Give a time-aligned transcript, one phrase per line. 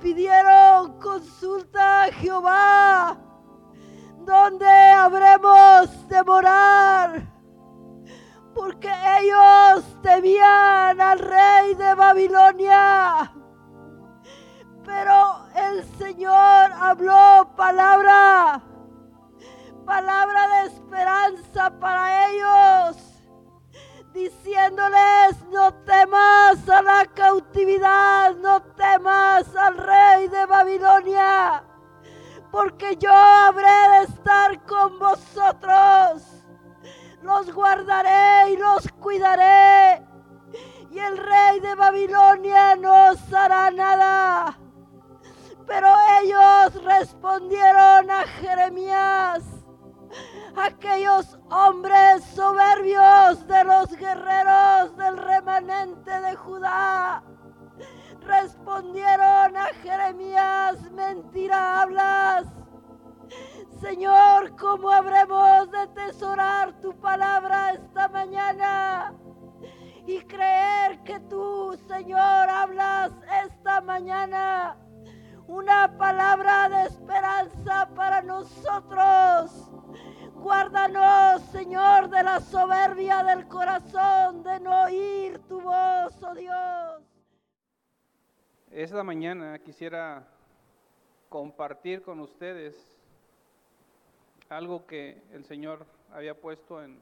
[0.00, 3.18] pidieron consulta a Jehová,
[4.24, 7.38] donde habremos de morar
[8.58, 13.32] porque ellos temían al rey de Babilonia.
[14.84, 18.60] Pero el Señor habló palabra,
[19.86, 23.17] palabra de esperanza para ellos,
[24.12, 31.64] diciéndoles, no temas a la cautividad, no temas al rey de Babilonia,
[32.50, 36.38] porque yo habré de estar con vosotros
[37.22, 40.02] los guardaré y los cuidaré.
[40.90, 44.58] Y el rey de Babilonia no os hará nada.
[45.66, 45.88] Pero
[46.22, 49.42] ellos respondieron a Jeremías,
[50.56, 57.22] aquellos hombres soberbios de los guerreros del remanente de Judá.
[58.20, 62.46] Respondieron a Jeremías, mentira hablas
[63.80, 69.14] Señor, ¿cómo habremos de tesorar tu palabra esta mañana?
[70.06, 73.12] Y creer que tú, Señor, hablas
[73.44, 74.76] esta mañana
[75.46, 79.67] una palabra de esperanza para nosotros.
[82.18, 87.02] De la soberbia del corazón, de no oír tu voz, oh Dios.
[88.72, 90.26] Esta mañana quisiera
[91.28, 92.74] compartir con ustedes
[94.48, 96.98] algo que el Señor había puesto en,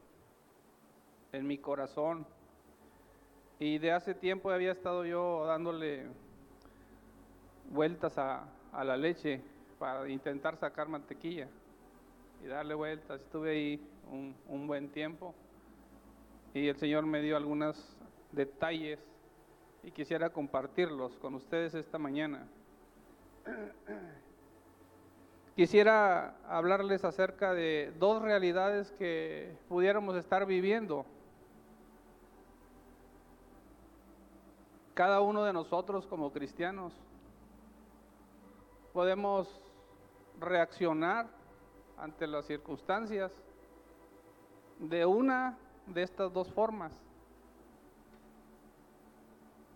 [1.32, 2.26] en mi corazón.
[3.58, 6.08] Y de hace tiempo había estado yo dándole
[7.70, 9.40] vueltas a, a la leche
[9.78, 11.48] para intentar sacar mantequilla
[12.44, 13.20] y darle vueltas.
[13.20, 13.80] Estuve ahí
[14.10, 15.34] un, un, buen tiempo
[16.54, 17.96] y el Señor me dio algunos
[18.32, 18.98] detalles
[19.82, 22.46] y quisiera compartirlos con ustedes esta mañana.
[25.56, 31.06] Quisiera hablarles acerca de dos realidades que pudiéramos estar viviendo.
[34.92, 36.92] Cada uno de nosotros como cristianos
[38.92, 39.48] podemos
[40.40, 41.26] reaccionar
[41.98, 43.32] ante las circunstancias
[44.78, 46.92] de una de estas dos formas.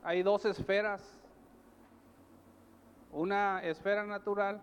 [0.03, 1.03] Hay dos esferas,
[3.12, 4.60] una esfera natural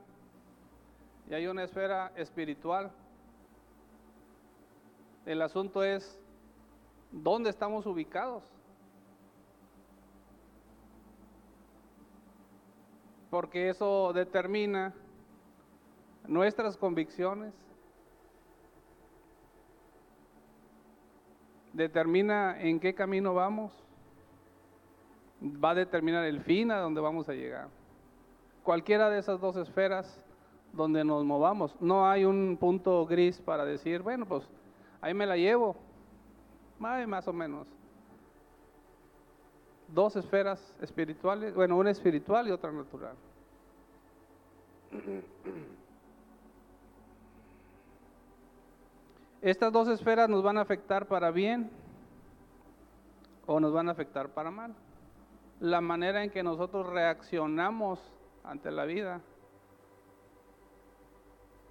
[1.29, 2.91] y hay una esfera espiritual.
[5.25, 6.19] El asunto es
[7.11, 8.43] dónde estamos ubicados.
[13.29, 14.93] Porque eso determina
[16.27, 17.53] nuestras convicciones,
[21.73, 23.71] determina en qué camino vamos,
[25.41, 27.67] va a determinar el fin a donde vamos a llegar.
[28.63, 30.23] Cualquiera de esas dos esferas
[30.73, 31.75] donde nos movamos.
[31.79, 34.43] No hay un punto gris para decir, bueno, pues
[35.01, 35.75] ahí me la llevo.
[36.79, 37.67] Más o menos.
[39.87, 43.15] Dos esferas espirituales, bueno, una espiritual y otra natural.
[49.41, 51.69] Estas dos esferas nos van a afectar para bien
[53.45, 54.73] o nos van a afectar para mal.
[55.59, 57.99] La manera en que nosotros reaccionamos
[58.43, 59.21] ante la vida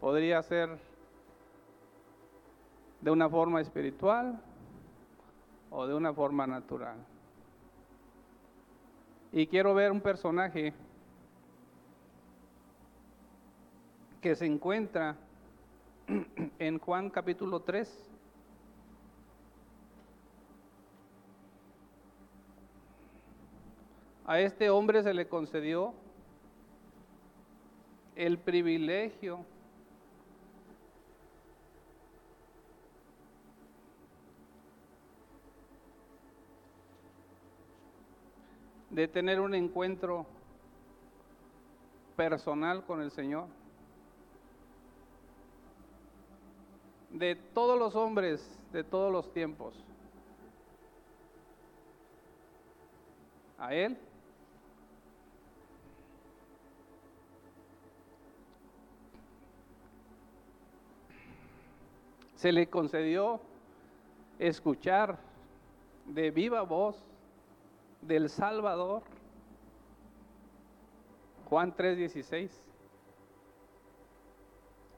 [0.01, 0.79] Podría ser
[3.01, 4.41] de una forma espiritual
[5.71, 6.99] o de una forma natural.
[9.33, 10.73] Y quiero ver un personaje
[14.21, 15.17] que se encuentra
[16.59, 18.11] en Juan capítulo 3.
[24.25, 25.95] A este hombre se le concedió
[28.17, 29.45] el privilegio
[38.91, 40.27] de tener un encuentro
[42.17, 43.47] personal con el Señor.
[47.11, 49.75] De todos los hombres, de todos los tiempos.
[53.59, 53.97] A Él
[62.37, 63.41] se le concedió
[64.39, 65.19] escuchar
[66.05, 67.03] de viva voz
[68.03, 69.03] del Salvador.
[71.49, 72.51] Juan 3:16.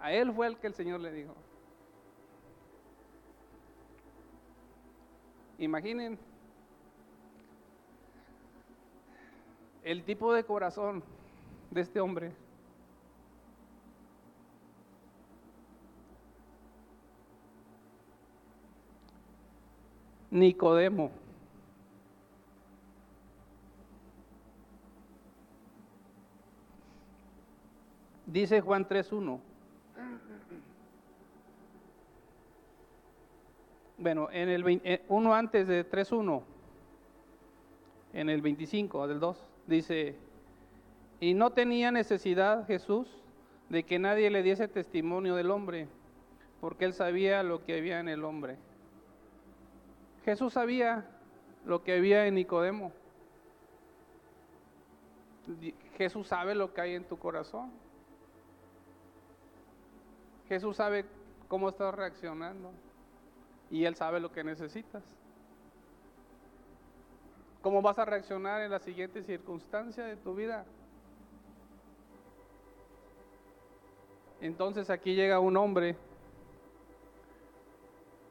[0.01, 1.35] A él fue el que el Señor le dijo.
[5.59, 6.17] Imaginen
[9.83, 11.03] el tipo de corazón
[11.73, 12.33] de este hombre.
[20.31, 21.11] Nicodemo.
[28.27, 29.41] Dice Juan 3.1.
[33.99, 36.43] Bueno, en el eh, uno antes de 3.1,
[38.13, 40.15] en el 25 del 2, dice,
[41.19, 43.09] y no tenía necesidad Jesús
[43.69, 45.89] de que nadie le diese testimonio del hombre,
[46.61, 48.57] porque él sabía lo que había en el hombre.
[50.25, 51.05] Jesús sabía
[51.67, 52.93] lo que había en Nicodemo.
[55.97, 57.73] Jesús sabe lo que hay en tu corazón.
[60.49, 61.05] Jesús sabe
[61.49, 62.71] cómo estás reaccionando
[63.71, 65.03] y Él sabe lo que necesitas.
[67.63, 70.65] ¿Cómo vas a reaccionar en la siguiente circunstancia de tu vida?
[74.41, 75.97] Entonces aquí llega un hombre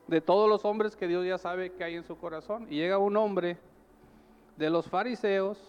[0.07, 2.65] de todos los hombres que Dios ya sabe que hay en su corazón.
[2.69, 3.57] Y llega un hombre
[4.55, 5.59] de los fariseos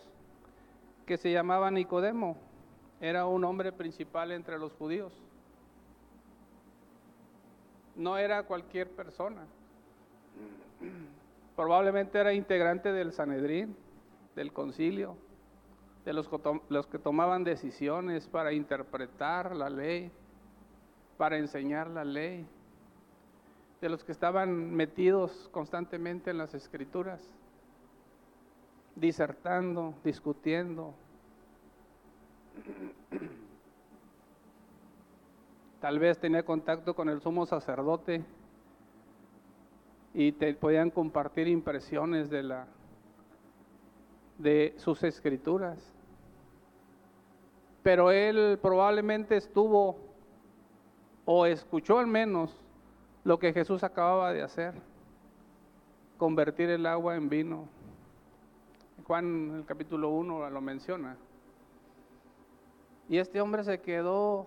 [1.07, 2.37] que se llamaba Nicodemo.
[3.01, 5.13] Era un hombre principal entre los judíos.
[7.97, 9.45] No era cualquier persona.
[11.57, 13.77] Probablemente era integrante del Sanedrín,
[14.37, 15.17] del concilio,
[16.05, 16.31] de los,
[16.69, 20.11] los que tomaban decisiones para interpretar la ley,
[21.17, 22.47] para enseñar la ley
[23.81, 27.23] de los que estaban metidos constantemente en las escrituras,
[28.97, 30.95] disertando, discutiendo.
[35.81, 38.25] Tal vez tenía contacto con el sumo sacerdote
[40.15, 42.67] y te podían compartir impresiones de la
[44.39, 45.79] de sus escrituras.
[47.83, 49.99] Pero él probablemente estuvo
[51.25, 52.57] o escuchó al menos
[53.25, 54.75] lo que Jesús acababa de hacer,
[56.17, 57.69] convertir el agua en vino.
[59.07, 61.17] Juan el capítulo 1 lo menciona.
[63.09, 64.47] Y este hombre se quedó,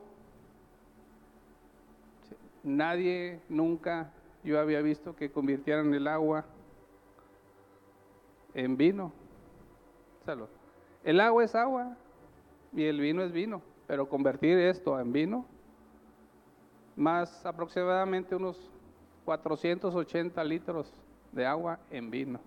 [2.63, 4.12] nadie nunca
[4.43, 6.45] yo había visto que convirtieran el agua
[8.53, 9.12] en vino.
[11.03, 11.95] El agua es agua
[12.74, 15.45] y el vino es vino, pero convertir esto en vino,
[16.95, 18.69] más aproximadamente unos
[19.25, 20.93] 480 litros
[21.31, 22.39] de agua en vino.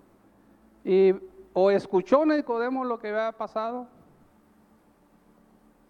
[0.84, 1.14] Y
[1.52, 3.86] o escuchó Nicodemo lo que había pasado,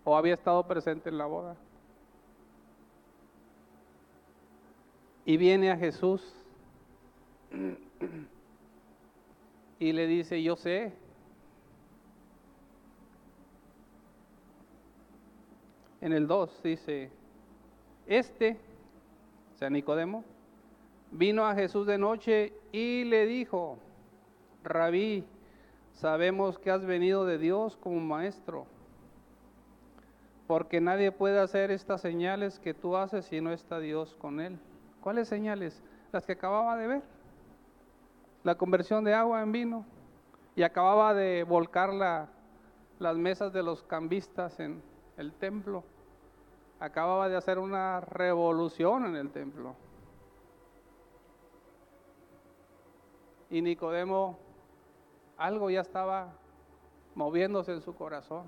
[0.04, 1.56] o había estado presente en la boda.
[5.26, 6.34] Y viene a Jesús
[9.78, 10.92] y le dice, yo sé.
[16.00, 17.10] En el 2 dice,
[18.06, 18.58] este,
[19.54, 20.22] o sea, Nicodemo,
[21.10, 23.78] vino a Jesús de noche y le dijo,
[24.62, 25.24] Rabí,
[25.94, 28.66] sabemos que has venido de Dios como maestro,
[30.46, 34.58] porque nadie puede hacer estas señales que tú haces si no está Dios con él.
[35.04, 35.82] ¿Cuáles señales?
[36.12, 37.02] Las que acababa de ver.
[38.42, 39.84] La conversión de agua en vino
[40.56, 41.92] y acababa de volcar
[42.98, 44.82] las mesas de los cambistas en
[45.18, 45.84] el templo.
[46.80, 49.76] Acababa de hacer una revolución en el templo.
[53.50, 54.38] Y Nicodemo,
[55.36, 56.32] algo ya estaba
[57.14, 58.46] moviéndose en su corazón.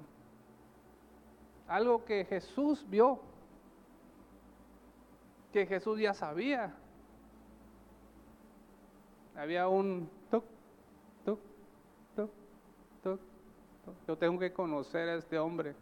[1.68, 3.20] Algo que Jesús vio,
[5.52, 6.74] que Jesús ya sabía.
[9.36, 10.44] Había un tuk,
[11.24, 11.40] tuk,
[12.14, 12.30] tuk,
[13.02, 13.20] tuk,
[14.06, 15.74] Yo tengo que conocer a este hombre.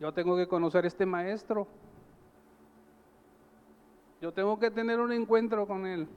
[0.00, 1.66] Yo tengo que conocer a este maestro.
[4.20, 6.08] Yo tengo que tener un encuentro con Él.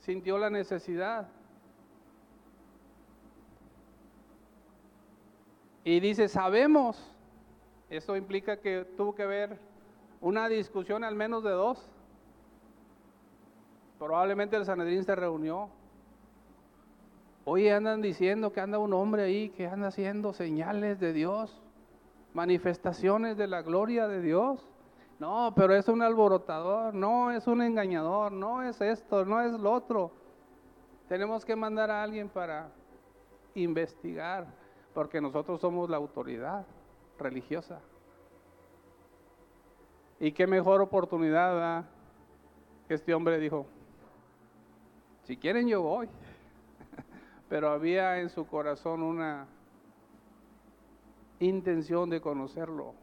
[0.00, 1.28] Sintió la necesidad.
[5.82, 7.15] Y dice, sabemos.
[7.88, 9.58] Esto implica que tuvo que haber
[10.20, 11.88] una discusión al menos de dos.
[13.98, 15.68] Probablemente el Sanedrín se reunió.
[17.44, 21.62] Hoy andan diciendo que anda un hombre ahí que anda haciendo señales de Dios,
[22.34, 24.66] manifestaciones de la gloria de Dios.
[25.20, 29.72] No, pero es un alborotador, no es un engañador, no es esto, no es lo
[29.72, 30.10] otro.
[31.08, 32.68] Tenemos que mandar a alguien para
[33.54, 34.46] investigar,
[34.92, 36.66] porque nosotros somos la autoridad
[37.18, 37.80] religiosa.
[40.18, 41.84] Y qué mejor oportunidad
[42.88, 43.66] que este hombre dijo,
[45.24, 46.08] si quieren yo voy.
[47.48, 49.46] Pero había en su corazón una
[51.40, 52.94] intención de conocerlo.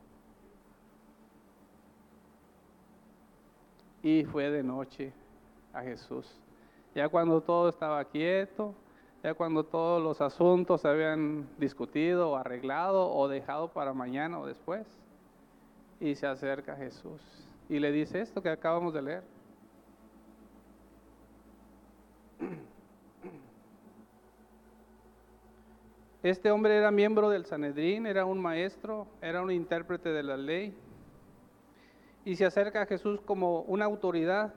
[4.01, 5.13] Y fue de noche
[5.73, 6.29] a Jesús.
[6.95, 8.73] Ya cuando todo estaba quieto,
[9.23, 14.45] ya cuando todos los asuntos se habían discutido o arreglado o dejado para mañana o
[14.45, 14.85] después.
[15.99, 17.21] Y se acerca Jesús
[17.69, 19.23] y le dice esto que acabamos de leer.
[26.21, 30.73] Este hombre era miembro del Sanedrín, era un maestro, era un intérprete de la ley
[32.25, 34.53] y se acerca a Jesús como una autoridad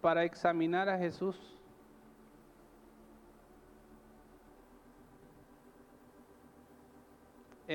[0.00, 1.55] para examinar a Jesús.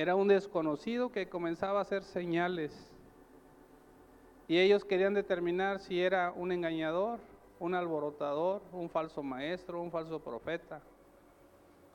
[0.02, 2.72] Era un desconocido que comenzaba a hacer señales
[4.48, 7.20] y ellos querían determinar si era un engañador,
[7.60, 10.82] un alborotador, un falso maestro, un falso profeta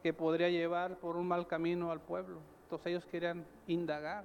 [0.01, 2.39] que podría llevar por un mal camino al pueblo.
[2.63, 4.23] Entonces ellos querían indagar.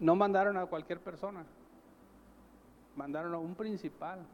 [0.00, 1.44] No mandaron a cualquier persona,
[2.96, 4.26] mandaron a un principal.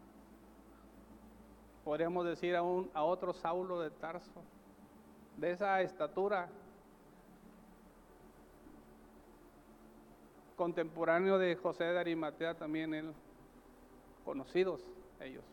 [1.84, 4.42] Podríamos decir a, un, a otro Saulo de Tarso,
[5.38, 6.48] de esa estatura,
[10.56, 13.12] contemporáneo de José de Arimatea también, él,
[14.24, 14.84] conocidos
[15.20, 15.44] ellos.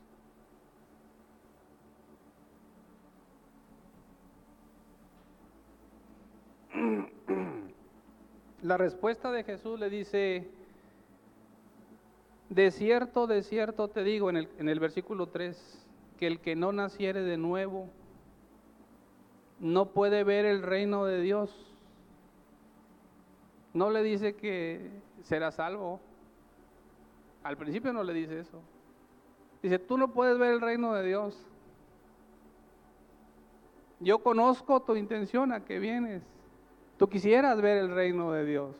[8.63, 10.49] La respuesta de Jesús le dice,
[12.49, 15.85] de cierto, de cierto te digo en el, en el versículo 3,
[16.17, 17.91] que el que no naciere de nuevo
[19.59, 21.53] no puede ver el reino de Dios.
[23.73, 24.89] No le dice que
[25.23, 25.99] será salvo.
[27.43, 28.61] Al principio no le dice eso.
[29.61, 31.45] Dice, tú no puedes ver el reino de Dios.
[33.99, 36.23] Yo conozco tu intención a que vienes.
[36.97, 38.75] Tú quisieras ver el reino de Dios.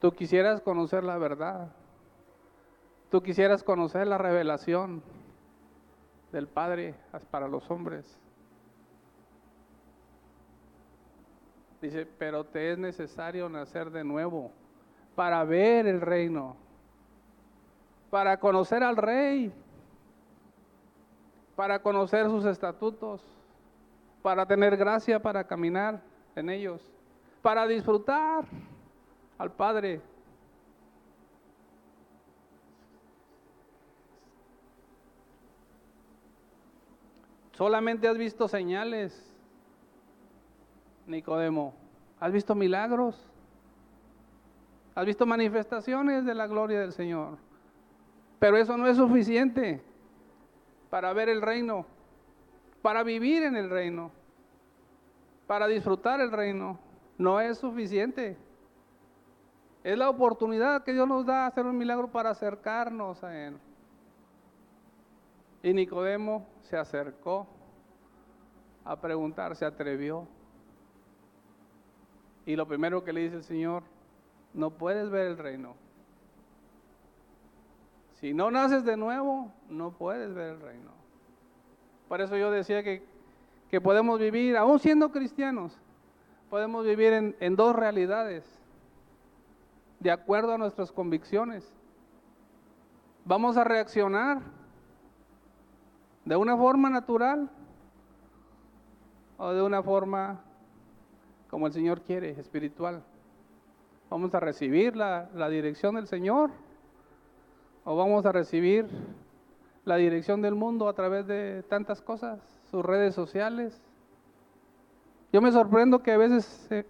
[0.00, 1.72] Tú quisieras conocer la verdad.
[3.10, 5.02] Tú quisieras conocer la revelación
[6.32, 6.94] del Padre
[7.30, 8.18] para los hombres.
[11.80, 14.50] Dice, pero te es necesario nacer de nuevo
[15.14, 16.56] para ver el reino,
[18.10, 19.52] para conocer al rey,
[21.54, 23.24] para conocer sus estatutos
[24.22, 26.02] para tener gracia para caminar
[26.34, 26.82] en ellos,
[27.42, 28.44] para disfrutar
[29.38, 30.00] al Padre.
[37.52, 39.27] Solamente has visto señales,
[41.08, 41.74] Nicodemo.
[42.20, 43.28] ¿Has visto milagros?
[44.94, 47.38] ¿Has visto manifestaciones de la gloria del Señor?
[48.38, 49.82] Pero eso no es suficiente
[50.90, 51.86] para ver el reino
[52.82, 54.10] para vivir en el reino,
[55.46, 56.78] para disfrutar el reino.
[57.16, 58.36] No es suficiente.
[59.82, 63.58] Es la oportunidad que Dios nos da hacer un milagro para acercarnos a Él.
[65.62, 67.46] Y Nicodemo se acercó
[68.84, 70.28] a preguntar, se atrevió.
[72.48, 73.82] Y lo primero que le dice el Señor,
[74.54, 75.74] no puedes ver el reino.
[78.14, 80.90] Si no naces de nuevo, no puedes ver el reino.
[82.08, 83.02] Por eso yo decía que,
[83.82, 85.76] podemos vivir, aún siendo cristianos,
[86.48, 88.46] podemos vivir en, en dos realidades,
[90.00, 91.70] de acuerdo a nuestras convicciones.
[93.26, 94.40] Vamos a reaccionar
[96.24, 97.50] de una forma natural
[99.36, 100.47] o de una forma
[101.48, 103.02] como el Señor quiere, espiritual.
[104.10, 106.50] Vamos a recibir la, la, dirección del Señor
[107.84, 108.86] o vamos a recibir
[109.84, 112.40] la dirección del mundo a través de tantas cosas,
[112.70, 113.80] sus redes sociales.
[115.32, 116.84] Yo me sorprendo que a veces, eh,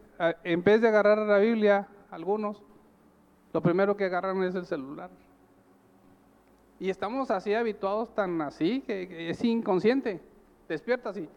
[0.44, 2.62] en vez de agarrar la Biblia, algunos,
[3.52, 5.10] lo primero que agarran es el celular.
[6.80, 10.20] Y estamos así habituados, tan así, que, es inconsciente.
[10.68, 11.28] Despiertas y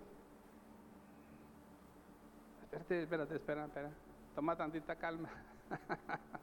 [2.72, 3.90] Espérate, espérate, espera, espera.
[4.34, 5.30] Toma tantita calma.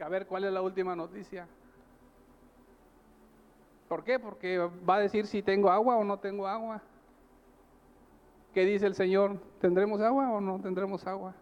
[0.00, 1.46] A ver, ¿cuál es la última noticia?
[3.88, 4.18] ¿Por qué?
[4.18, 6.80] Porque va a decir si tengo agua o no tengo agua.
[8.54, 9.38] ¿Qué dice el Señor?
[9.60, 11.34] ¿Tendremos agua o no tendremos agua?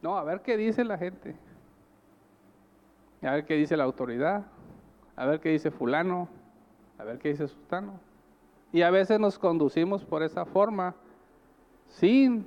[0.00, 1.36] No, a ver qué dice la gente.
[3.22, 4.44] A ver qué dice la autoridad.
[5.14, 6.28] A ver qué dice fulano.
[6.98, 8.00] A ver qué dice sultano.
[8.72, 10.96] Y a veces nos conducimos por esa forma
[11.92, 12.46] sin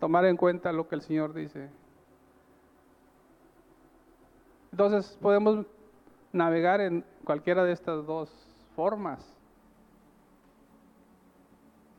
[0.00, 1.68] tomar en cuenta lo que el Señor dice.
[4.72, 5.66] Entonces podemos
[6.32, 8.30] navegar en cualquiera de estas dos
[8.74, 9.20] formas.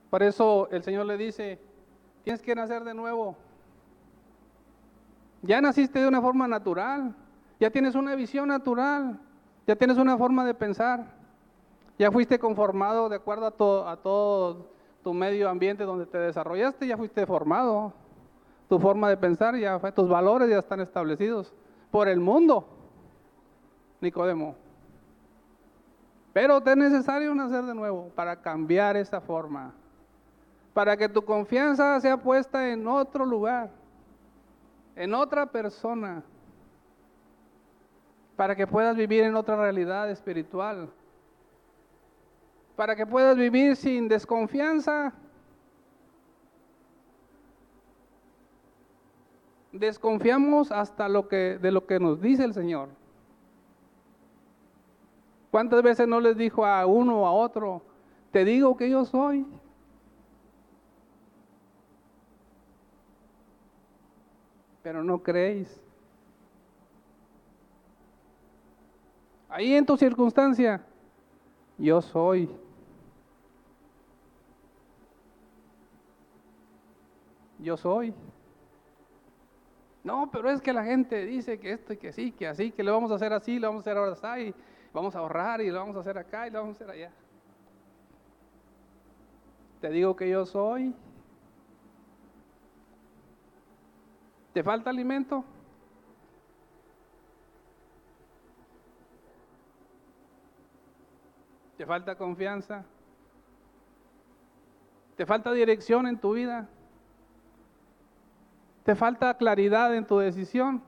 [0.09, 1.59] Por eso el Señor le dice,
[2.23, 3.35] tienes que nacer de nuevo.
[5.43, 7.15] Ya naciste de una forma natural,
[7.59, 9.19] ya tienes una visión natural,
[9.67, 11.05] ya tienes una forma de pensar,
[11.99, 14.73] ya fuiste conformado de acuerdo a, a todo
[15.03, 17.93] tu medio ambiente donde te desarrollaste, ya fuiste formado.
[18.69, 21.53] Tu forma de pensar, ya tus valores ya están establecidos
[21.91, 22.65] por el mundo.
[24.01, 24.55] Nicodemo.
[26.33, 29.71] Pero te es necesario nacer de nuevo para cambiar esa forma,
[30.73, 33.69] para que tu confianza sea puesta en otro lugar,
[34.95, 36.23] en otra persona,
[38.35, 40.89] para que puedas vivir en otra realidad espiritual,
[42.75, 45.13] para que puedas vivir sin desconfianza.
[49.71, 52.89] Desconfiamos hasta lo que de lo que nos dice el Señor.
[55.51, 57.83] ¿Cuántas veces no les dijo a uno o a otro,
[58.31, 59.45] te digo que yo soy?
[64.81, 65.79] Pero no creéis.
[69.47, 70.83] Ahí en tu circunstancia,
[71.77, 72.49] yo soy.
[77.63, 78.13] Yo soy.
[80.03, 82.83] No, pero es que la gente dice que esto y que sí, que así, que
[82.83, 84.53] le vamos a hacer así, le vamos a hacer ahora así,
[84.91, 87.11] vamos a ahorrar y lo vamos a hacer acá y lo vamos a hacer allá.
[89.79, 90.93] Te digo que yo soy.
[94.51, 95.45] ¿Te falta alimento?
[101.77, 102.83] ¿Te falta confianza?
[105.15, 106.67] ¿Te falta dirección en tu vida?
[108.83, 110.81] ¿Te falta claridad en tu decisión?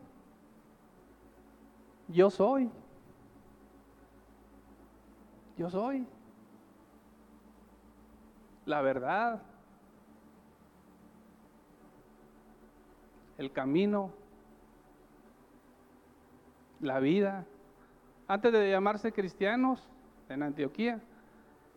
[2.08, 2.70] Yo soy.
[5.58, 6.06] Yo soy.
[8.66, 9.42] La verdad.
[13.38, 14.12] El camino.
[16.82, 17.46] La vida.
[18.28, 19.88] Antes de llamarse cristianos,
[20.28, 21.00] en Antioquía,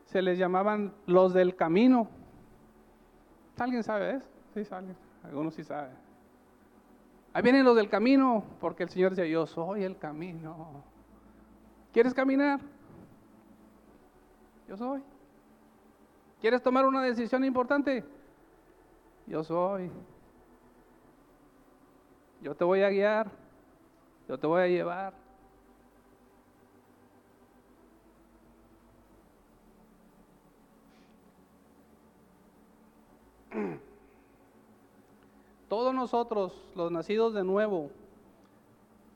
[0.07, 2.09] se les llamaban los del camino.
[3.59, 4.29] ¿Alguien sabe eso?
[4.55, 4.97] Sí, alguien.
[5.23, 6.08] Algunos sí saben.
[7.33, 10.83] Ahí vienen los del camino, porque el Señor dice, yo soy el camino.
[11.93, 12.61] ¿Quieres caminar?
[14.69, 15.03] Yo soy.
[16.41, 18.05] ¿Quieres tomar una decisión importante?
[19.27, 19.91] Yo soy.
[22.41, 23.31] Yo te voy a guiar.
[24.29, 25.15] Yo te voy a llevar.
[35.69, 37.91] Todos nosotros, los nacidos de nuevo,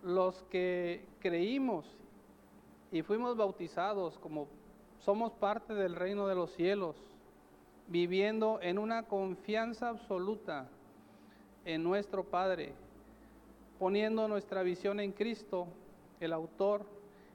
[0.03, 1.87] los que creímos
[2.91, 4.49] y fuimos bautizados como
[5.01, 6.95] somos parte del reino de los cielos,
[7.89, 10.69] viviendo en una confianza absoluta
[11.65, 12.75] en nuestro Padre,
[13.79, 15.67] poniendo nuestra visión en Cristo,
[16.21, 16.85] el autor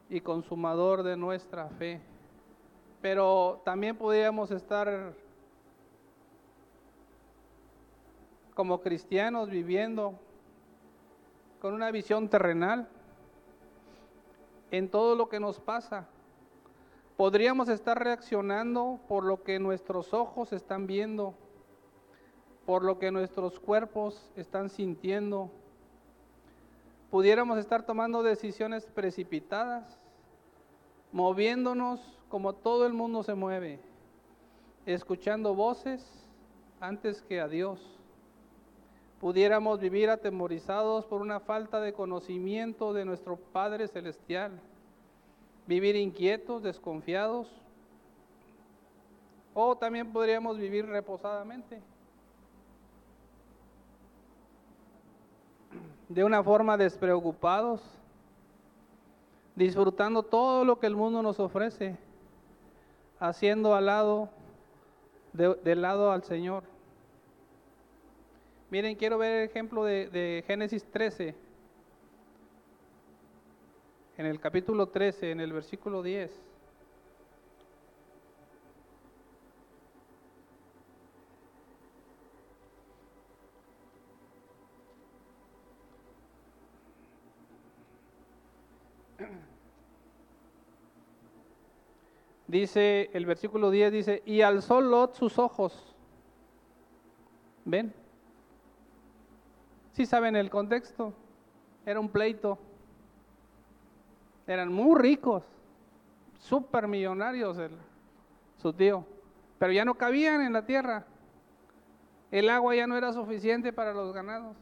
[0.09, 1.99] y consumador de nuestra fe.
[3.01, 5.13] Pero también podríamos estar
[8.57, 10.15] como cristianos viviendo
[11.61, 12.87] con una visión terrenal
[14.71, 16.07] en todo lo que nos pasa.
[17.17, 21.35] Podríamos estar reaccionando por lo que nuestros ojos están viendo,
[22.65, 25.51] por lo que nuestros cuerpos están sintiendo.
[27.11, 29.99] Pudiéramos estar tomando decisiones precipitadas,
[31.11, 33.79] moviéndonos como todo el mundo se mueve,
[34.87, 36.03] escuchando voces
[36.79, 37.96] antes que a Dios
[39.19, 44.51] pudiéramos vivir atemorizados por una falta de conocimiento de nuestro Padre Celestial,
[45.65, 47.47] vivir inquietos, desconfiados,
[49.53, 51.81] o también podríamos vivir reposadamente,
[56.09, 57.81] de una forma despreocupados,
[59.55, 61.97] disfrutando todo lo que el mundo nos ofrece,
[63.19, 64.29] haciendo al lado,
[65.33, 66.76] de, del lado al Señor
[68.69, 71.33] Miren, quiero ver el ejemplo de, de Génesis 13.
[74.17, 76.29] En el capítulo 13, en el versículo 10.
[92.47, 95.95] Dice el versículo 10, dice, y alzó Lot sus ojos.
[97.63, 97.93] ¿Ven?
[99.97, 101.11] Sí saben el contexto.
[101.83, 102.59] Era un pleito.
[104.45, 105.43] Eran muy ricos,
[106.37, 107.57] súper millonarios
[108.57, 109.03] su tío,
[109.57, 111.07] pero ya no cabían en la tierra.
[112.29, 114.55] El agua ya no era suficiente para los ganados.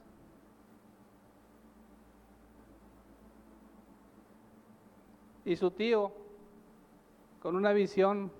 [5.44, 6.14] Y su tío,
[7.42, 8.32] con una visión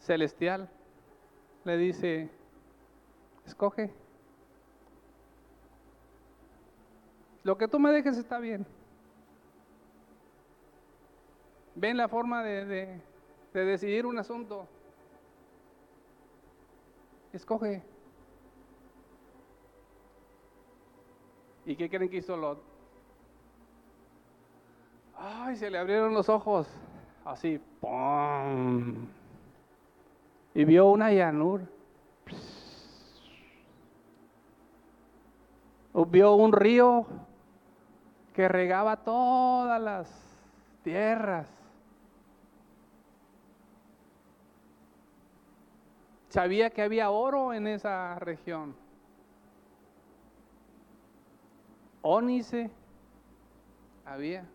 [0.00, 0.68] celestial,
[1.64, 2.28] le dice,
[3.46, 3.90] escoge.
[7.42, 8.66] Lo que tú me dejes está bien.
[11.74, 13.00] Ven la forma de, de,
[13.54, 14.66] de decidir un asunto.
[17.32, 17.82] Escoge.
[21.64, 22.62] ¿Y qué creen que hizo Lot?
[25.16, 26.66] Ay, se le abrieron los ojos.
[27.24, 29.06] Así, ¡pum!
[30.54, 31.64] Y vio una llanura.
[36.08, 37.06] Vio un río
[38.40, 40.08] que regaba todas las
[40.82, 41.46] tierras.
[46.30, 48.74] Sabía que había oro en esa región.
[52.00, 52.70] Ónice
[54.06, 54.46] había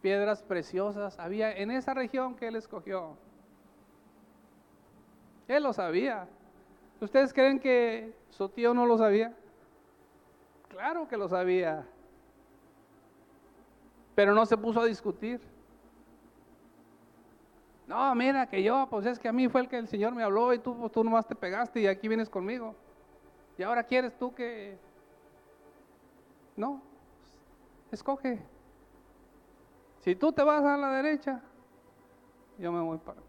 [0.00, 3.16] piedras preciosas había en esa región que él escogió.
[5.48, 6.28] Él lo sabía.
[7.00, 9.34] ¿Ustedes creen que su tío no lo sabía?
[10.68, 11.88] Claro que lo sabía.
[14.14, 15.40] Pero no se puso a discutir.
[17.86, 20.22] No, mira que yo, pues es que a mí fue el que el Señor me
[20.22, 22.74] habló y tú, pues, tú nomás te pegaste y aquí vienes conmigo.
[23.58, 24.78] Y ahora quieres tú que...
[26.56, 26.80] No,
[27.90, 28.40] escoge.
[30.00, 31.42] Si tú te vas a la derecha,
[32.58, 33.20] yo me voy para.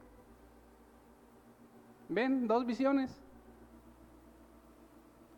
[2.07, 2.47] ¿Ven?
[2.47, 3.19] Dos visiones.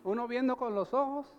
[0.04, 1.37] Uno viendo con los ojos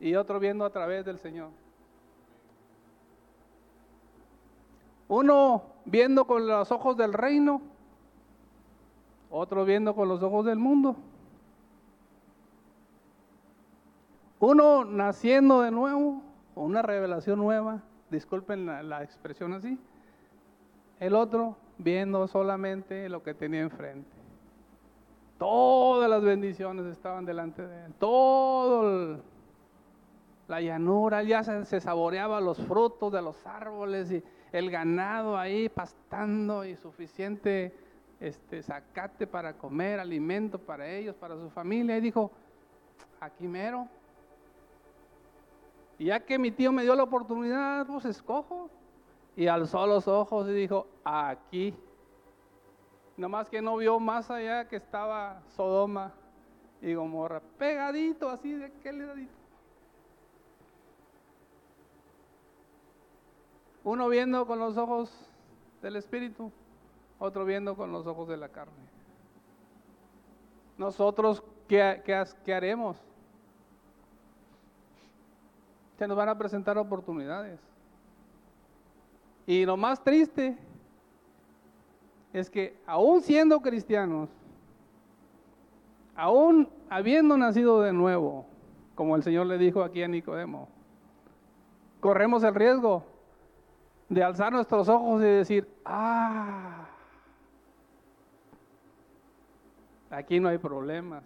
[0.00, 1.50] y otro viendo a través del Señor.
[5.08, 7.60] Uno viendo con los ojos del reino,
[9.30, 10.96] otro viendo con los ojos del mundo.
[14.40, 16.22] Uno naciendo de nuevo
[16.54, 19.78] una revelación nueva, disculpen la, expresión así,
[20.98, 24.10] el otro viendo solamente lo que tenía enfrente.
[25.38, 29.20] Todas las bendiciones estaban delante de él, todo
[30.50, 36.64] la llanura, ya se, saboreaba los frutos de los árboles y el ganado ahí pastando
[36.64, 37.72] y suficiente
[38.18, 41.96] este, zacate para comer, alimento para ellos, para su familia.
[41.96, 42.32] Y dijo,
[43.20, 43.86] aquí mero,
[46.00, 48.70] y ya que mi tío me dio la oportunidad, pues escojo.
[49.36, 51.76] Y alzó los ojos y dijo, aquí.
[53.16, 56.12] Nomás que no vio más allá que estaba Sodoma
[56.80, 59.39] y Gomorra, pegadito así de qué ladito.
[63.84, 65.10] Uno viendo con los ojos
[65.82, 66.50] del Espíritu,
[67.18, 68.72] otro viendo con los ojos de la carne.
[70.78, 72.96] Nosotros, ¿qué, qué, qué haremos?
[76.00, 77.60] se nos van a presentar oportunidades.
[79.46, 80.56] Y lo más triste
[82.32, 84.30] es que aún siendo cristianos,
[86.16, 88.46] aún habiendo nacido de nuevo,
[88.94, 90.68] como el Señor le dijo aquí a Nicodemo,
[92.00, 93.04] corremos el riesgo
[94.10, 96.86] de alzar nuestros ojos y decir, ah,
[100.10, 101.24] aquí no hay problemas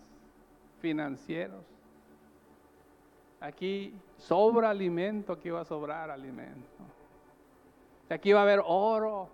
[0.81, 1.64] financieros,
[3.44, 6.83] Aquí sobra alimento, aquí va a sobrar alimento.
[8.09, 9.29] Aquí va a haber oro.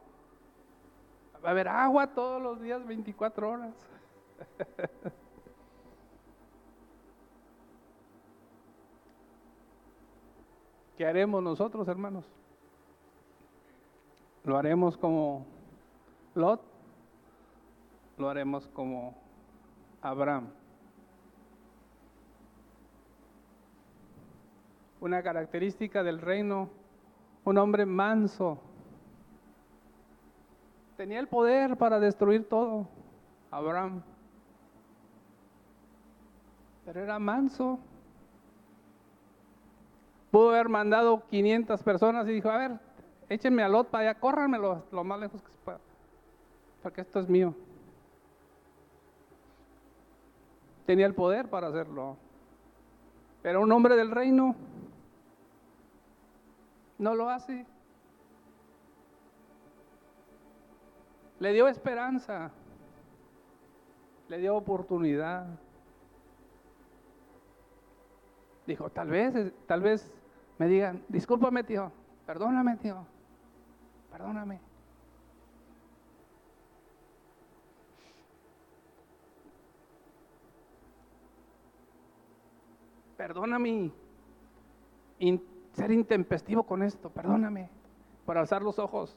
[1.45, 3.73] Va a haber agua todos los días, 24 horas.
[10.97, 12.25] ¿Qué haremos nosotros, hermanos?
[14.45, 15.47] ¿Lo haremos como
[16.35, 16.63] Lot?
[18.19, 19.15] ¿Lo haremos como
[20.03, 20.49] Abraham?
[25.01, 26.69] una característica del reino,
[27.45, 28.59] un hombre manso.
[30.97, 32.87] Tenía el poder para destruir todo,
[33.51, 34.03] Abraham.
[36.85, 37.79] Pero era manso.
[40.31, 42.73] Pudo haber mandado 500 personas y dijo, a ver,
[43.31, 45.79] échenme a Lot para allá, córranmelo lo más lejos que se pueda,
[46.83, 47.55] porque esto es mío.
[50.85, 52.17] Tenía el poder para hacerlo.
[53.43, 54.57] Pero un hombre del reino
[56.99, 57.65] no lo hace.
[61.39, 62.51] Le dio esperanza,
[64.29, 65.47] le dio oportunidad.
[68.67, 70.13] Dijo, tal vez, tal vez
[70.59, 71.91] me digan, discúlpame tío,
[72.27, 73.07] perdóname tío,
[74.21, 74.61] perdóname.
[83.17, 83.93] Perdóname
[85.73, 87.71] ser intempestivo con esto, perdóname
[88.27, 89.17] por alzar los ojos.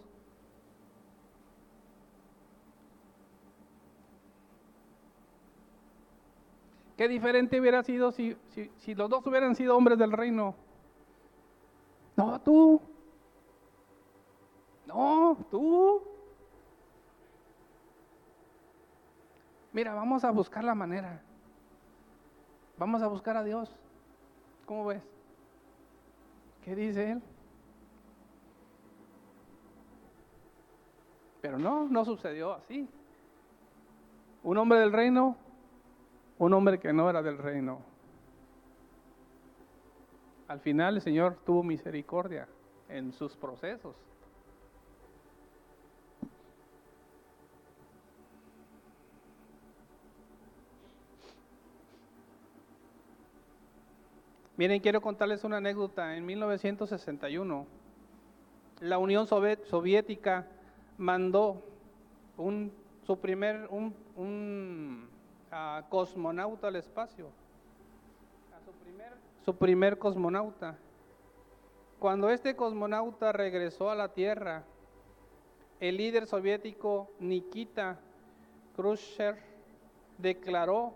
[6.95, 8.37] Qué diferente hubiera sido si,
[8.77, 10.55] si, los dos hubieran sido hombres del reino.
[12.15, 12.92] No, tú.
[14.93, 16.01] No, tú.
[19.71, 21.19] Mira, vamos a buscar la manera.
[22.77, 23.75] Vamos a buscar a Dios.
[24.65, 25.03] ¿Cómo ves?
[26.63, 27.21] ¿Qué dice él?
[31.41, 32.87] Pero no, no sucedió así.
[34.43, 35.35] Un hombre del reino,
[36.37, 37.79] un hombre que no era del reino.
[40.47, 42.47] Al final el Señor tuvo misericordia
[42.89, 43.95] en sus procesos.
[54.55, 56.15] Miren, quiero contarles una anécdota.
[56.15, 57.65] En 1961,
[58.81, 60.45] la Unión Soviética
[60.95, 61.63] mandó
[62.37, 65.09] un, su primer un,
[65.89, 67.29] cosmonauta al espacio.
[68.55, 69.13] A su, primer,
[69.43, 70.77] su primer cosmonauta.
[71.97, 74.65] Cuando este cosmonauta regresó a la Tierra,
[75.79, 77.97] el líder soviético Nikita
[78.75, 79.35] Khrushchev
[80.19, 80.93] declaró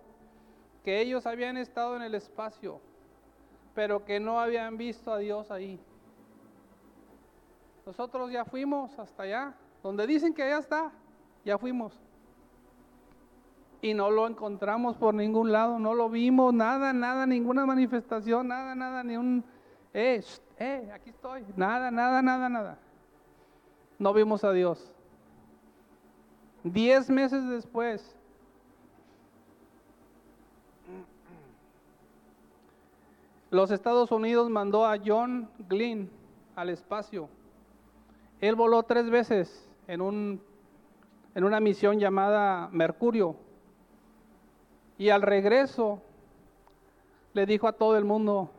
[0.84, 2.82] que ellos habían estado en el espacio
[3.78, 5.80] pero que no habían visto a Dios ahí.
[7.86, 10.92] Nosotros ya fuimos hasta allá, donde dicen que allá está,
[11.46, 11.94] ya fuimos.
[13.80, 18.74] Y no lo encontramos por ningún lado, no lo vimos, nada, nada, ninguna manifestación, nada,
[18.74, 19.44] nada, ni un,
[19.94, 20.24] eh,
[20.58, 22.80] eh, aquí estoy, nada, nada, nada, nada.
[24.00, 24.92] No vimos a Dios.
[26.64, 28.18] Diez meses después,
[33.50, 36.10] Los Estados Unidos mandó a John Glenn
[36.56, 37.30] al espacio.
[38.42, 40.42] Él voló tres veces en, un,
[41.34, 43.36] en una misión llamada Mercurio.
[44.98, 46.02] Y al regreso
[47.34, 48.50] le dijo a todo el mundo,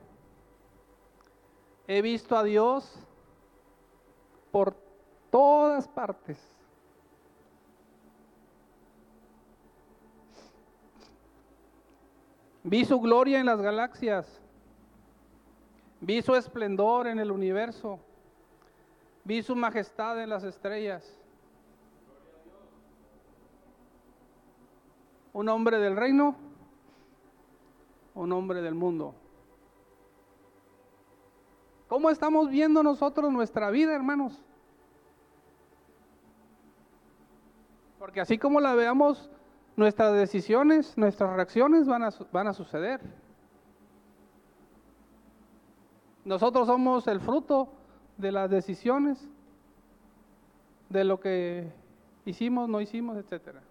[1.87, 2.98] he visto a Dios
[4.51, 4.74] por
[5.31, 6.38] todas partes.
[12.62, 14.40] Vi su gloria en las galaxias.
[16.00, 17.98] Vi su esplendor en el universo.
[19.24, 21.18] Vi su majestad en las estrellas.
[25.32, 26.37] Un hombre del reino,
[28.14, 29.14] un hombre del mundo.
[31.88, 34.42] ¿Cómo estamos viendo nosotros nuestra vida, hermanos?
[37.98, 39.30] Porque así como la veamos,
[39.76, 43.00] nuestras decisiones, nuestras reacciones van a, van a suceder.
[46.28, 47.68] Nosotros somos el fruto
[48.18, 49.26] de las decisiones,
[50.90, 51.72] de lo que
[52.26, 53.62] hicimos, no hicimos, etcétera.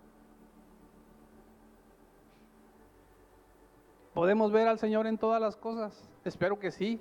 [4.11, 6.09] ¿Podemos ver al Señor en todas las cosas?
[6.25, 6.99] Espero que sí.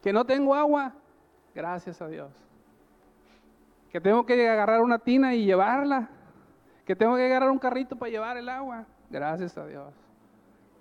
[0.00, 0.94] Que no tengo agua,
[1.54, 2.32] gracias a Dios.
[3.92, 6.08] Que tengo que agarrar una tina y llevarla.
[6.86, 9.92] Que tengo que agarrar un carrito para llevar el agua, gracias a Dios.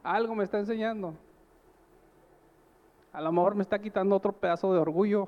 [0.03, 1.13] Algo me está enseñando.
[3.13, 5.27] A lo mejor me está quitando otro pedazo de orgullo.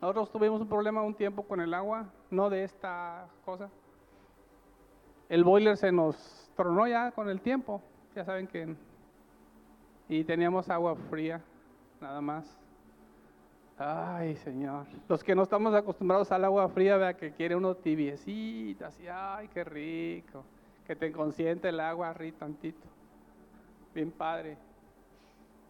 [0.00, 3.70] Nosotros tuvimos un problema un tiempo con el agua, no de esta cosa.
[5.28, 7.82] El boiler se nos tronó ya con el tiempo,
[8.14, 8.74] ya saben que...
[10.08, 11.42] Y teníamos agua fría,
[12.00, 12.56] nada más.
[13.78, 14.86] Ay, Señor.
[15.08, 19.48] Los que no estamos acostumbrados al agua fría, vea que quiere uno tibiecita, así, ay,
[19.48, 20.44] qué rico.
[20.86, 22.86] Que te consiente el agua, rí tantito
[23.96, 24.58] bien padre.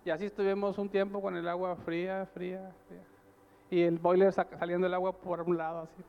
[0.04, 3.02] Y así estuvimos un tiempo con el agua fría, fría, fría.
[3.70, 6.02] y el boiler saliendo el agua por un lado así.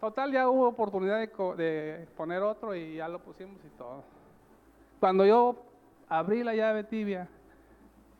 [0.00, 4.02] Total, ya hubo oportunidad de, de poner otro y ya lo pusimos y todo.
[5.00, 5.56] Cuando yo
[6.08, 7.28] abrí la llave tibia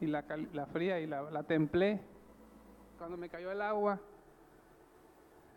[0.00, 2.00] y la, la fría y la templé,
[2.98, 3.98] cuando me cayó el agua,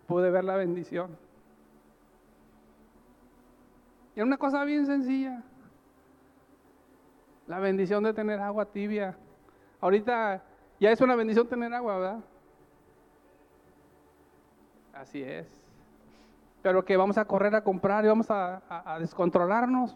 [0.07, 1.17] pude ver la bendición.
[4.17, 5.43] Y era una cosa bien sencilla.
[7.45, 9.15] La bendición de tener agua tibia.
[9.79, 10.41] Ahorita
[10.79, 12.19] ya es una bendición tener agua, ¿verdad?
[14.91, 15.47] Así es.
[16.63, 19.95] Pero que vamos a correr a comprar y vamos a, descontrolarnos.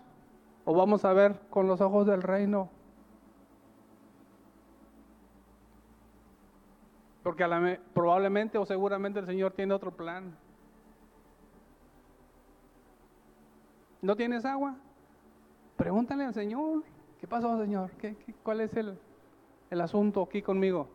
[0.66, 2.70] O vamos a ver con los ojos del reino.
[7.24, 10.38] Porque a la me- probablemente o seguramente el Señor tiene otro plan.
[14.02, 14.76] ¿No tienes agua?
[15.78, 16.84] Pregúntale al Señor.
[17.20, 17.92] ¿Qué pasó, Señor?
[17.92, 18.98] ¿Qué, qué- cuál es el,
[19.70, 20.88] el asunto aquí conmigo?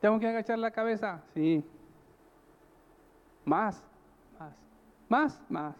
[0.00, 1.22] ¿Tengo que agachar la cabeza?
[1.34, 1.64] Sí.
[3.44, 3.82] Más,
[4.38, 4.54] más,
[5.08, 5.76] más, más.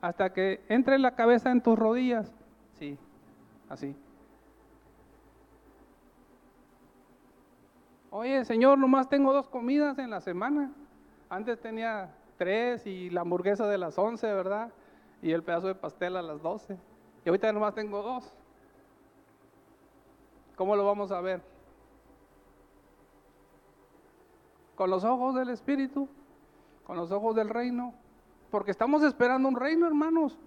[0.00, 2.32] Hasta que entre la cabeza en tus rodillas.
[2.78, 2.98] Sí,
[3.68, 3.94] así.
[8.10, 10.72] Oye, Señor, nomás tengo dos comidas en la semana.
[11.32, 14.70] Antes tenía tres y la hamburguesa de las once, ¿verdad?
[15.22, 16.76] Y el pedazo de pastel a las doce.
[17.24, 18.30] Y ahorita nomás tengo dos.
[20.56, 21.40] ¿Cómo lo vamos a ver?
[24.74, 26.06] Con los ojos del Espíritu,
[26.84, 27.94] con los ojos del reino.
[28.50, 30.38] Porque estamos esperando un reino, hermanos.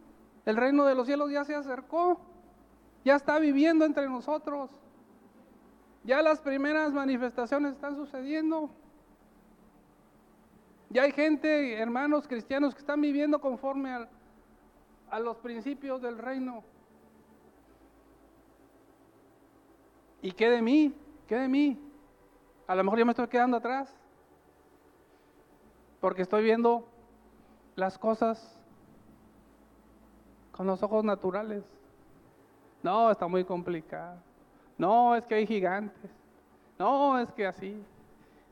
[0.45, 2.19] El reino de los cielos ya se acercó.
[3.03, 4.69] Ya está viviendo entre nosotros.
[6.03, 8.69] Ya las primeras manifestaciones están sucediendo.
[10.89, 14.09] Ya hay gente, hermanos cristianos, que están viviendo conforme al-
[15.09, 16.63] a los principios del reino.
[20.21, 20.93] ¿Y qué de mí?
[21.27, 21.79] ¿Qué de mí?
[22.67, 23.93] A lo mejor yo me estoy quedando atrás.
[26.01, 26.87] Porque estoy viendo
[27.75, 28.59] las cosas
[30.51, 31.63] con los ojos naturales.
[32.83, 34.17] No, está muy complicado.
[34.77, 36.11] No, es que hay gigantes.
[36.77, 37.81] No, es que así.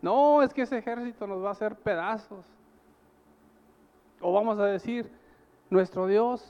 [0.03, 2.45] No, es que ese ejército nos va a hacer pedazos.
[4.19, 5.09] O vamos a decir,
[5.69, 6.45] nuestro Dios,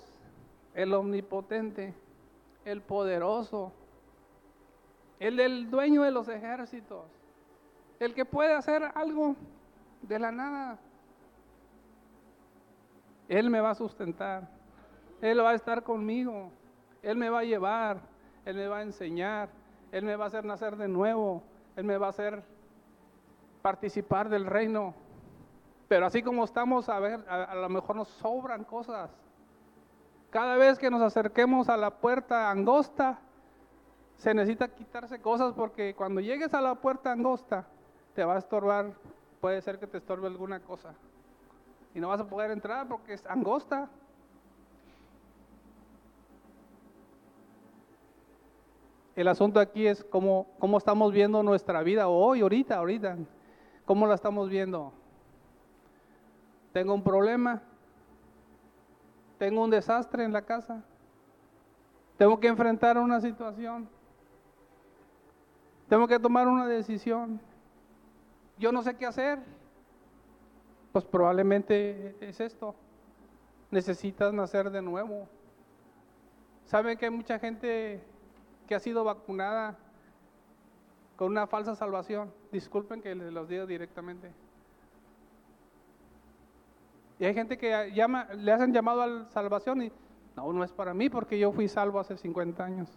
[0.74, 1.94] el omnipotente,
[2.66, 3.72] el poderoso,
[5.20, 7.06] el del dueño de los ejércitos,
[8.00, 9.36] el que puede hacer algo
[10.02, 10.80] de la nada.
[13.28, 14.50] Él me va a sustentar,
[15.22, 16.50] Él va a estar conmigo,
[17.04, 18.00] Él me va a llevar,
[18.46, 19.50] Él me va a enseñar,
[19.92, 21.44] Él me va a hacer nacer de nuevo,
[21.76, 22.53] Él me va a hacer
[23.64, 24.94] participar del reino.
[25.88, 29.10] Pero así como estamos, a ver, a, lo mejor nos sobran cosas.
[30.30, 33.20] Cada vez que nos acerquemos a la puerta angosta,
[34.18, 37.66] se necesita quitarse cosas porque cuando llegues a la puerta angosta,
[38.14, 38.92] te va a estorbar,
[39.40, 40.94] puede ser que te estorbe alguna cosa.
[41.96, 43.88] Y no vas a poder entrar porque es angosta.
[49.16, 53.18] El asunto aquí es cómo, cómo estamos viendo nuestra vida hoy, ahorita, ahorita.
[53.86, 54.94] ¿Cómo la estamos viendo?
[56.72, 57.62] Tengo un problema.
[59.38, 60.84] Tengo un desastre en la casa.
[62.18, 63.90] Tengo que enfrentar una situación.
[65.90, 67.42] Tengo que tomar una decisión.
[68.58, 69.40] Yo no sé qué hacer.
[70.92, 72.76] Pues probablemente es esto.
[73.70, 75.28] Necesitas nacer de nuevo.
[76.66, 78.02] ¿Saben que hay mucha gente
[78.68, 79.78] que ha sido vacunada
[81.16, 82.32] con una falsa salvación?
[82.52, 84.32] Disculpen que les los diga directamente.
[87.20, 89.92] Y hay gente que llama, le hacen llamado a la salvación y
[90.36, 92.90] no, no es para mí porque yo fui salvo hace 50 años.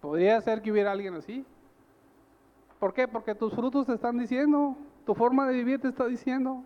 [0.00, 1.44] Podría ser que hubiera alguien así.
[2.78, 3.08] ¿Por qué?
[3.08, 6.62] Porque tus frutos te están diciendo, tu forma de vivir te está diciendo.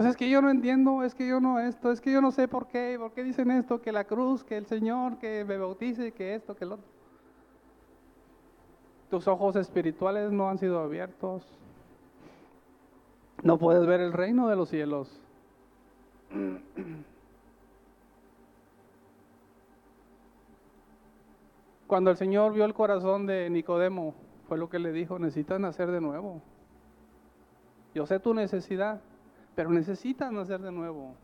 [0.00, 2.32] Pues es que yo no entiendo, es que yo no esto, es que yo no
[2.32, 5.58] sé por qué, por qué dicen esto, que la cruz, que el Señor, que me
[5.58, 6.86] bautice, que esto, que lo otro.
[9.10, 11.46] Tus ojos espirituales no han sido abiertos.
[13.42, 15.20] No puedes ver el reino de los cielos.
[21.86, 24.14] Cuando el Señor vio el corazón de Nicodemo,
[24.48, 26.40] fue lo que le dijo, necesitas nacer de nuevo.
[27.94, 29.02] Yo sé tu necesidad,
[29.54, 31.14] pero necesitas nacer de nuevo.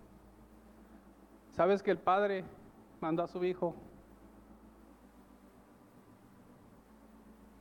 [1.53, 2.45] ¿Sabes que el Padre
[3.01, 3.75] mandó a su Hijo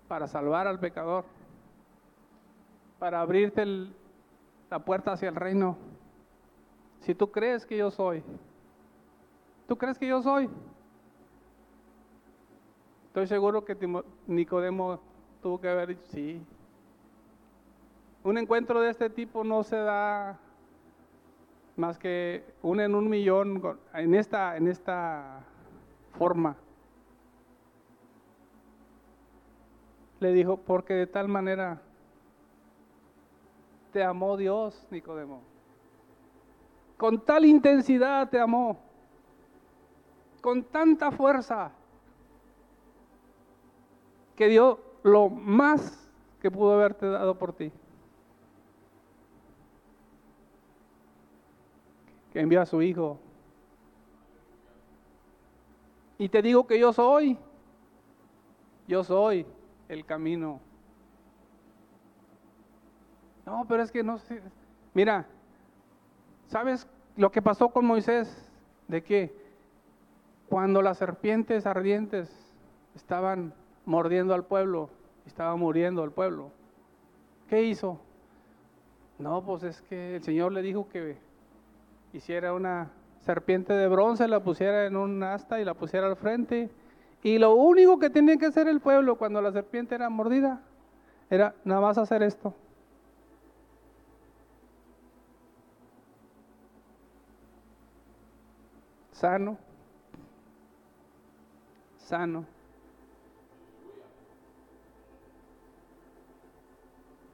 [0.08, 1.26] para salvar al pecador?
[3.00, 3.66] Para abrirte
[4.70, 5.78] la puerta hacia el reino.
[7.02, 8.24] Si tú crees que yo soy
[9.68, 10.50] ¿Tú crees que yo soy?
[13.08, 13.76] Estoy seguro que
[14.28, 15.00] Nicodemo
[15.42, 16.46] tuvo que haber dicho, sí.
[18.24, 20.40] Un encuentro de este tipo no se da
[21.76, 23.62] más que uno en un millón
[23.94, 25.44] en esta, en esta
[26.18, 26.56] forma.
[30.20, 31.82] Le dijo, porque de tal manera
[33.92, 35.42] te amó Dios, Nicodemo.
[36.98, 38.80] Con tal intensidad te amó.
[40.42, 41.72] Con tanta fuerza.
[44.36, 46.10] Que dio lo más
[46.42, 47.72] que pudo haberte dado por ti.
[52.36, 53.18] Que envió a su Hijo.
[56.18, 57.38] Y te digo que yo soy.
[58.90, 59.46] Yo soy
[59.88, 60.60] el camino.
[63.46, 64.20] No, pero es que no.
[64.94, 65.26] Mira,
[66.48, 68.52] ¿sabes lo que pasó con Moisés?
[68.90, 69.34] De que
[70.50, 72.54] cuando las serpientes ardientes
[72.96, 73.54] estaban
[73.86, 74.90] mordiendo al pueblo,
[75.26, 76.52] estaba muriendo al pueblo,
[77.48, 77.98] ¿qué hizo?
[79.20, 81.24] No, pues es que el Señor le dijo que
[82.16, 86.70] hiciera una serpiente de bronce, la pusiera en un asta y la pusiera al frente.
[87.24, 90.62] Y lo único que tenía que hacer el pueblo cuando la serpiente era mordida
[91.30, 92.54] era nada más hacer esto.
[99.12, 99.58] Sano.
[101.98, 102.46] Sano.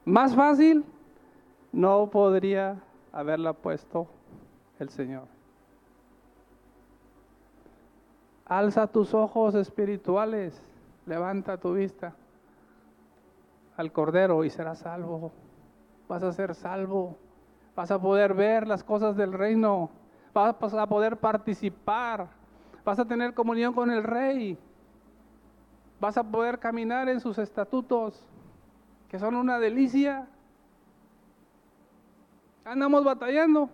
[0.06, 0.84] Más fácil
[1.72, 4.08] no podría haberla puesto
[4.82, 5.28] el Señor.
[8.46, 10.62] Alza tus ojos espirituales,
[11.06, 12.14] levanta tu vista
[13.78, 15.32] al Cordero y serás salvo.
[16.10, 17.18] Vas a ser salvo,
[17.76, 19.90] vas a poder ver las cosas del reino,
[20.34, 22.28] vas a poder participar,
[22.84, 24.58] vas a tener comunión con el Rey,
[26.00, 28.28] vas a poder caminar en sus estatutos,
[29.08, 30.28] que son una delicia.
[32.66, 33.70] Andamos batallando,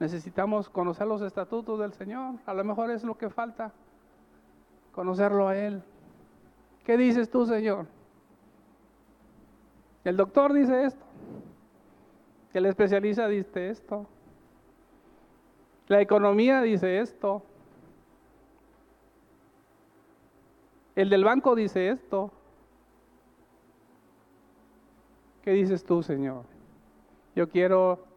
[0.00, 3.70] necesitamos conocer los estatutos del Señor, a lo mejor es lo que falta
[4.92, 5.82] conocerlo a Él.
[6.84, 7.86] ¿Qué dices tú, Señor?
[10.02, 11.04] El doctor dice esto.
[12.54, 14.06] El especialista dice esto.
[15.86, 17.42] La economía dice esto.
[20.96, 22.32] El del banco dice esto.
[25.42, 26.44] ¿Qué dices tú, Señor?
[27.36, 28.09] Yo quiero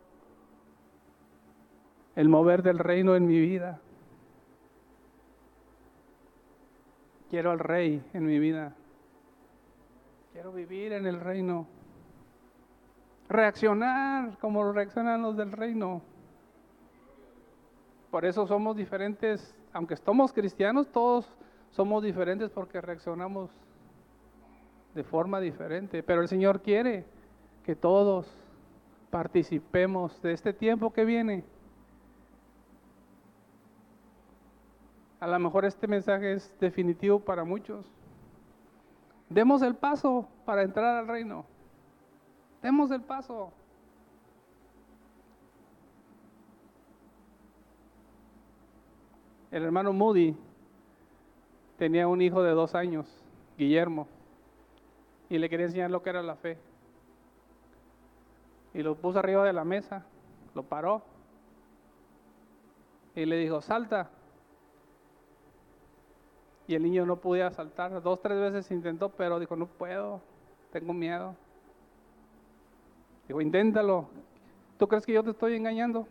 [2.15, 3.79] el mover del reino en mi vida.
[7.29, 8.75] Quiero al rey en mi vida.
[10.31, 11.67] Quiero vivir en el reino.
[13.29, 16.01] Reaccionar como reaccionan los del reino.
[18.11, 21.27] Por eso somos diferentes, aunque somos cristianos, todos
[21.71, 23.49] somos diferentes porque reaccionamos
[24.93, 26.03] de forma diferente.
[26.03, 27.05] Pero el Señor quiere
[27.63, 28.27] que todos
[29.09, 31.43] participemos de este tiempo que viene.
[35.23, 37.89] A lo mejor este mensaje es definitivo para muchos.
[39.29, 41.45] Demos el paso para entrar al reino.
[42.61, 43.53] Demos el paso.
[49.49, 50.35] El hermano Moody
[51.77, 53.07] tenía un hijo de dos años,
[53.57, 54.09] Guillermo,
[55.29, 56.57] y le quería enseñar lo que era la fe.
[58.73, 60.05] Y lo puso arriba de la mesa,
[60.53, 61.01] lo paró
[63.15, 64.09] y le dijo, salta.
[66.67, 68.01] Y el niño no podía saltar.
[68.01, 70.21] Dos, tres veces intentó, pero dijo, no puedo,
[70.71, 71.35] tengo miedo.
[73.27, 74.07] Dijo, inténtalo.
[74.77, 76.07] ¿Tú crees que yo te estoy engañando?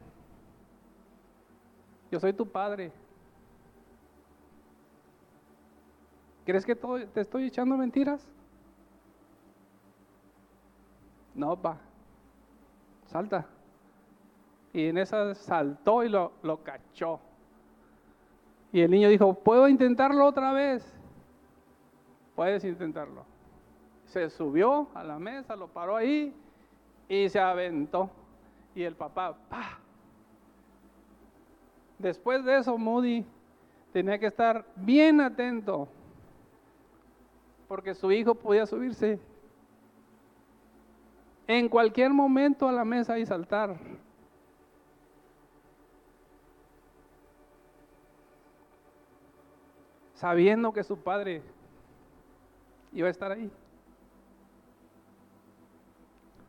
[2.10, 2.92] Yo soy tu padre.
[6.44, 8.26] ¿Crees que te estoy echando mentiras?
[11.34, 11.78] No, pa.
[13.06, 13.46] Salta.
[14.72, 17.20] Y en esa saltó y lo, lo cachó.
[18.72, 20.82] Y el niño dijo, ¿puedo intentarlo otra vez?
[22.34, 23.24] Puedes intentarlo.
[24.06, 26.34] Se subió a la mesa, lo paró ahí
[27.08, 28.10] y se aventó.
[28.74, 29.78] Y el papá, ¡pa!
[31.98, 33.24] Después de eso, Moody
[33.92, 35.88] tenía que estar bien atento
[37.68, 39.18] porque su hijo podía subirse
[41.46, 43.76] en cualquier momento a la mesa y saltar.
[50.22, 51.42] Sabiendo que su padre
[52.92, 53.50] iba a estar ahí.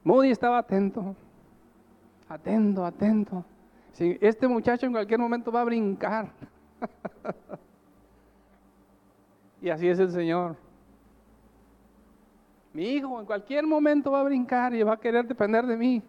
[0.03, 1.15] Moody estaba atento,
[2.30, 3.43] atento, atento.
[3.93, 6.30] Si este muchacho en cualquier momento va a brincar,
[9.59, 10.55] y así es el Señor.
[12.74, 16.03] Mi hijo en cualquier momento va a brincar y va a querer depender de mí.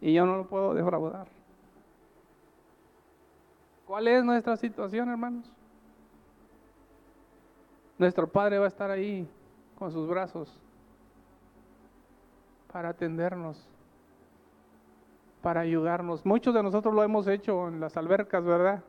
[0.00, 1.28] Y yo no lo puedo defraudar.
[3.86, 5.48] ¿Cuál es nuestra situación, hermanos?
[8.02, 9.28] Nuestro Padre va a estar ahí
[9.78, 10.52] con sus brazos
[12.72, 13.64] para atendernos,
[15.40, 16.26] para ayudarnos.
[16.26, 18.82] Muchos de nosotros lo hemos hecho en las albercas, ¿verdad?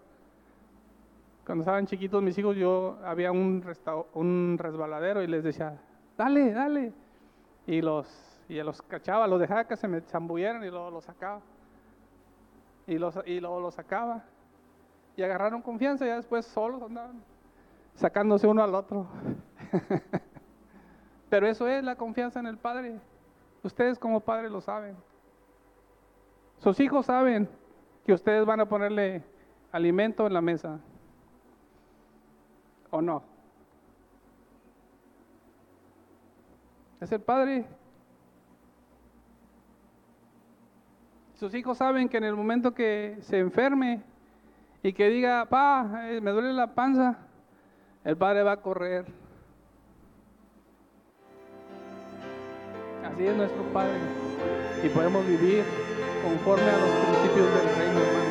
[1.45, 3.63] Cuando estaban chiquitos mis hijos, yo había un,
[4.15, 5.79] un resbaladero y les decía,
[6.17, 6.91] dale, dale.
[7.67, 11.39] Y los, y los cachaba, los dejaba que se me zambulleran y luego los sacaba.
[12.87, 14.23] Y, los, y luego los sacaba.
[15.15, 17.21] Y agarraron confianza y ya después solos andaban
[17.95, 19.07] sacándose uno al otro.
[21.29, 22.99] Pero eso es la confianza en el Padre.
[23.63, 24.95] Ustedes como padres lo saben.
[26.59, 27.49] Sus hijos saben
[28.05, 29.23] que ustedes van a ponerle
[29.71, 30.79] alimento en la mesa.
[32.91, 33.23] ¿O no?
[36.99, 37.65] Es el Padre.
[41.35, 44.01] Sus hijos saben que en el momento que se enferme
[44.81, 47.17] y que diga, pa, eh, me duele la panza,
[48.05, 49.05] el Padre va a correr.
[53.05, 53.99] Así es nuestro Padre.
[54.83, 55.63] Y podemos vivir
[56.23, 58.22] conforme a los principios del reino.